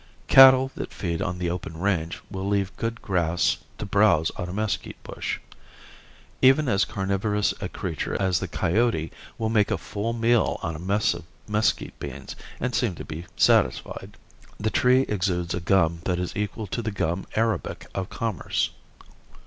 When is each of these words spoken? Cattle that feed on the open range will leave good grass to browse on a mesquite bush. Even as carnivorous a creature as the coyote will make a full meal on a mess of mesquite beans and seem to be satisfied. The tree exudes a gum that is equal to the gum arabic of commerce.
Cattle 0.27 0.71
that 0.73 0.91
feed 0.91 1.21
on 1.21 1.37
the 1.37 1.51
open 1.51 1.77
range 1.79 2.19
will 2.31 2.47
leave 2.47 2.75
good 2.75 3.03
grass 3.03 3.57
to 3.77 3.85
browse 3.85 4.31
on 4.31 4.49
a 4.49 4.51
mesquite 4.51 4.95
bush. 5.03 5.39
Even 6.41 6.67
as 6.67 6.85
carnivorous 6.85 7.53
a 7.61 7.69
creature 7.69 8.19
as 8.19 8.39
the 8.39 8.47
coyote 8.47 9.11
will 9.37 9.49
make 9.49 9.69
a 9.69 9.77
full 9.77 10.11
meal 10.13 10.59
on 10.63 10.75
a 10.75 10.79
mess 10.79 11.13
of 11.13 11.23
mesquite 11.47 11.99
beans 11.99 12.35
and 12.59 12.73
seem 12.73 12.95
to 12.95 13.05
be 13.05 13.27
satisfied. 13.37 14.17
The 14.59 14.71
tree 14.71 15.01
exudes 15.01 15.53
a 15.53 15.59
gum 15.59 15.99
that 16.05 16.17
is 16.17 16.35
equal 16.35 16.65
to 16.65 16.81
the 16.81 16.89
gum 16.89 17.27
arabic 17.35 17.85
of 17.93 18.09
commerce. 18.09 18.71